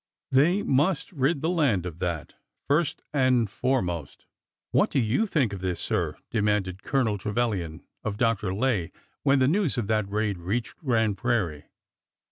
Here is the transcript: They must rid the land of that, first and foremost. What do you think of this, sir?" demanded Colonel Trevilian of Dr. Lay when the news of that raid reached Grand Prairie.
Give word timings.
They 0.31 0.63
must 0.63 1.11
rid 1.11 1.41
the 1.41 1.49
land 1.51 1.85
of 1.85 1.99
that, 1.99 2.33
first 2.67 3.03
and 3.13 3.47
foremost. 3.47 4.25
What 4.71 4.89
do 4.89 4.97
you 4.99 5.27
think 5.27 5.53
of 5.53 5.59
this, 5.61 5.79
sir?" 5.79 6.17
demanded 6.31 6.81
Colonel 6.81 7.19
Trevilian 7.19 7.83
of 8.03 8.17
Dr. 8.17 8.51
Lay 8.51 8.91
when 9.21 9.37
the 9.37 9.47
news 9.47 9.77
of 9.77 9.85
that 9.89 10.09
raid 10.09 10.39
reached 10.39 10.79
Grand 10.79 11.19
Prairie. 11.19 11.65